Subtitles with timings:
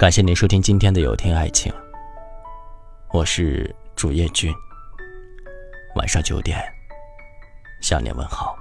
[0.00, 1.70] 感谢您收听今天的有听爱情，
[3.12, 4.50] 我是主页君。
[5.94, 6.58] 晚上九点
[7.82, 8.56] 向您问好。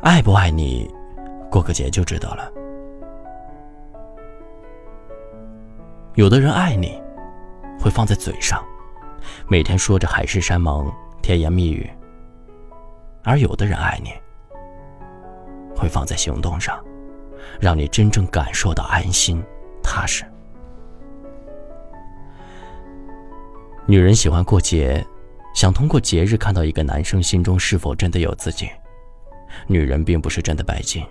[0.00, 0.90] 爱不爱你，
[1.50, 2.50] 过个节就知道了。
[6.14, 6.98] 有的人爱你，
[7.78, 8.64] 会放在嘴上，
[9.46, 10.90] 每天说着海誓山盟、
[11.20, 11.86] 甜言蜜语；
[13.22, 14.14] 而有的人爱你，
[15.76, 16.82] 会放在行动上。
[17.60, 19.42] 让你真正感受到安心、
[19.82, 20.24] 踏实。
[23.86, 25.04] 女人喜欢过节，
[25.54, 28.70] 想通过节日看到一个男生心中是否真的有自己。
[29.66, 31.04] 女人并不是真的拜金，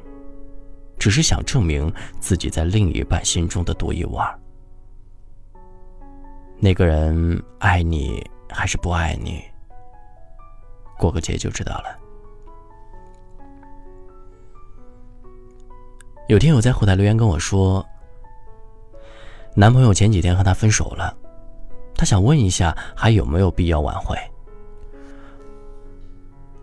[0.97, 4.39] 只是想证明自己在另一半心中的独一无二。
[6.59, 9.43] 那个人爱你还是不爱你，
[10.97, 12.00] 过个节就知道了。
[16.27, 17.85] 有听友在后台留言跟我说，
[19.53, 21.13] 男朋友前几天和她分手了，
[21.95, 24.17] 她想问一下还有没有必要挽回。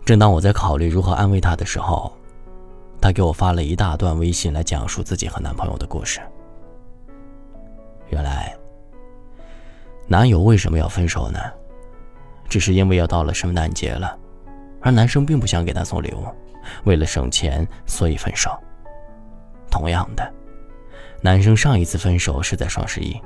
[0.03, 2.11] 正当我在考虑如何安慰她的时候，
[2.99, 6.19] 她给我发了一大段微信来讲述自己和男朋友的故事。
[8.09, 8.57] 原来，
[10.07, 11.39] 男友为什么要分手呢？
[12.47, 14.17] 只是因为要到了圣诞节了，
[14.81, 16.25] 而男生并不想给她送礼物，
[16.85, 18.49] 为了省钱，所以分手。
[19.69, 20.33] 同样的，
[21.21, 23.19] 男生上一次分手是在双十一。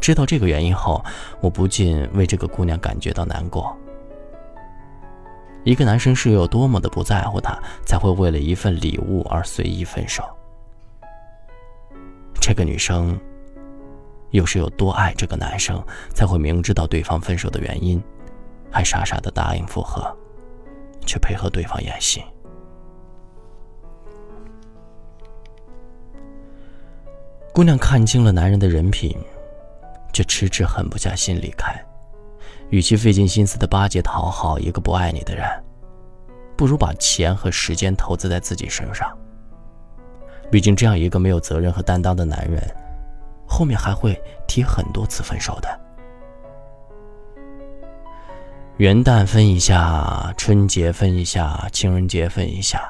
[0.00, 1.04] 知道这个原因后，
[1.40, 3.76] 我不禁为这个姑娘感觉到难过。
[5.62, 10.24] 一个男生是有多么的不在乎她，才会为了一份礼物而随意分手？
[12.40, 13.20] 这个女生
[14.30, 18.02] 又是有多爱这个男生，才会明知道对方分手的原因，
[18.70, 20.10] 还傻傻的答应复合，
[21.06, 22.24] 去配合对方演戏？
[27.52, 29.16] 姑娘看清了男人的人品，
[30.12, 31.74] 却迟迟狠不下心离开。
[32.70, 35.44] 与其费尽心思的巴结讨好一个不爱你的人，
[36.56, 39.10] 不如把钱和时间投资在自己身上。
[40.48, 42.62] 毕竟，这样一个没有责任和担当的男人，
[43.48, 45.80] 后面还会提很多次分手的。
[48.76, 52.80] 元旦分一下，春节分一下，情人节分一下，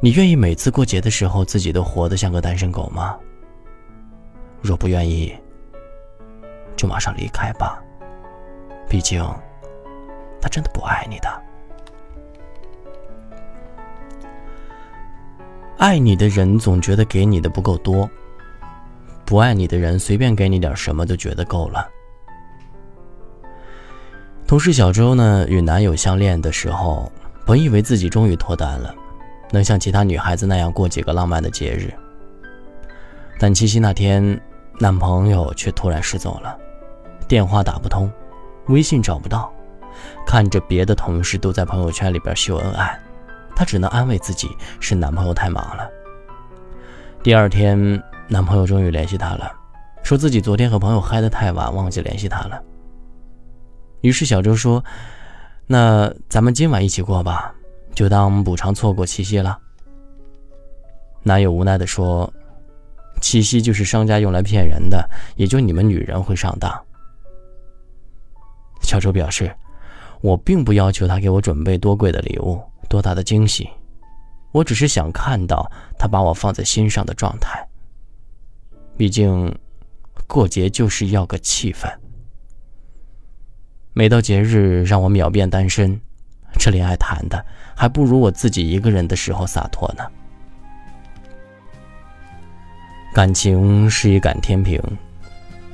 [0.00, 3.16] 你愿意每次过节的时候自己都活得像个单身狗吗？
[4.66, 5.36] 若不愿意，
[6.74, 7.78] 就马上离开吧。
[8.88, 9.22] 毕竟，
[10.40, 11.42] 他真的不爱你的。
[15.76, 18.08] 爱你的人总觉得给你的不够多，
[19.26, 21.86] 不爱你的人随便给你点什么就觉得够了。
[24.46, 27.12] 同事小周呢，与男友相恋的时候，
[27.44, 28.94] 本以为自己终于脱单了，
[29.50, 31.92] 能像其他女孩子那样过几个浪漫的节日。
[33.38, 34.40] 但七夕那天。
[34.78, 36.58] 男朋友却突然失踪了，
[37.28, 38.10] 电话打不通，
[38.66, 39.52] 微信找不到，
[40.26, 43.00] 看着别的同事都在朋友圈里边秀恩爱，
[43.54, 44.48] 她只能安慰自己
[44.80, 45.88] 是男朋友太忙了。
[47.22, 49.52] 第二天，男朋友终于联系她了，
[50.02, 52.60] 说自己昨天和朋友嗨得太晚，忘记联系她了。
[54.00, 54.84] 于是小周说
[55.66, 57.54] ：“那咱们今晚一起过吧，
[57.94, 59.56] 就当补偿错过七夕了。”
[61.22, 62.30] 男友无奈地说。
[63.24, 66.70] 七夕就是商家用来骗人的，也就你们女人会上当。
[68.82, 69.50] 小周表示，
[70.20, 73.66] 我并不要求他给我准备多贵的礼物、多大的惊喜，
[74.52, 77.66] 我只是想看到他把我放在心上的状态。
[78.98, 79.58] 毕竟，
[80.26, 81.90] 过节就是要个气氛。
[83.94, 85.98] 每到节日让我秒变单身，
[86.58, 87.42] 这恋爱谈的
[87.74, 90.04] 还不如我自己一个人的时候洒脱呢。
[93.14, 94.82] 感情是一杆天平，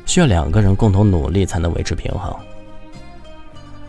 [0.04, 2.30] 需要两个人共同努力才能维持平衡。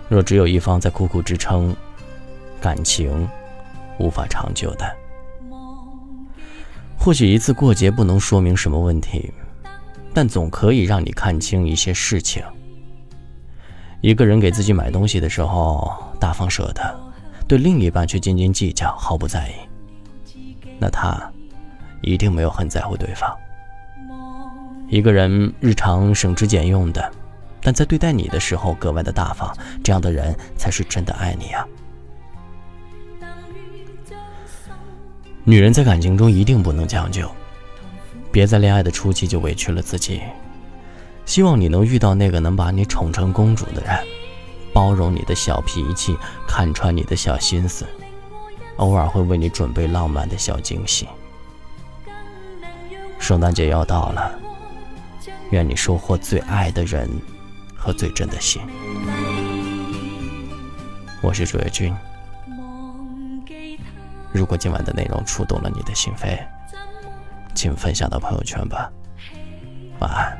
[0.08, 1.76] 若只有一方在苦苦支撑，
[2.62, 3.28] 感情
[4.00, 4.90] 无法长久的。
[6.98, 9.30] 或许一次过节不能说明什么问题，
[10.14, 12.42] 但总可以让你看清一些事情。
[14.00, 15.92] 一个人给自己买东西的时候
[16.22, 17.00] 大方舍得，
[17.50, 20.36] 对另一半却斤斤计较，毫不在意，
[20.80, 21.30] 那他。
[22.02, 23.34] 一定没有很在乎对方。
[24.88, 27.12] 一个人日常省吃俭用的，
[27.62, 31.66] 但在对待你的时候格外的大方，这样的人才是真的爱你啊！
[35.44, 37.30] 女人在感情中一定不能将就，
[38.32, 40.22] 别在恋爱的初期就委屈了自己。
[41.26, 43.98] 希望你能遇到那个能把你宠成公主的人，
[44.74, 46.18] 包容你的小脾气，
[46.48, 47.86] 看穿你的小心思。
[48.78, 51.08] 偶尔会为你准备浪漫的小惊喜。
[53.32, 54.38] 圣诞节要到了，
[55.52, 57.10] 愿你收获最爱的人
[57.74, 58.62] 和最真的心。
[61.22, 61.96] 我是主页君。
[64.34, 66.46] 如果今晚的内容触动了你的心扉，
[67.56, 68.92] 请分享到朋友圈吧。
[70.02, 70.38] 晚安。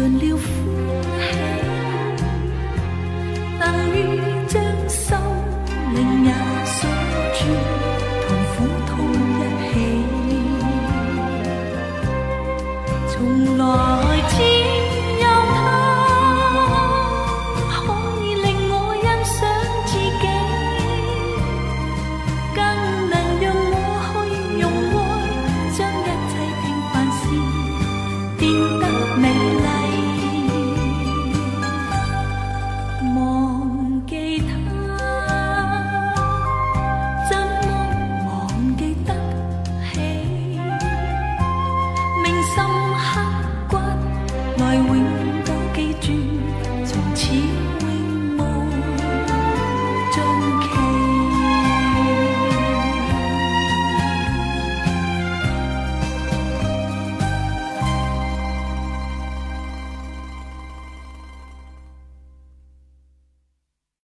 [0.00, 0.42] 尽了欢
[1.20, 1.28] 喜，
[3.58, 3.62] 能
[3.92, 4.00] 愿
[4.48, 4.56] 将
[4.88, 4.98] 心
[5.92, 6.28] 灵也
[6.64, 6.78] 锁
[7.36, 7.40] 住，
[8.26, 8.56] 同苦
[8.86, 8.90] 痛
[9.36, 9.76] 一起，
[13.10, 13.62] 从来
[14.30, 14.79] 只。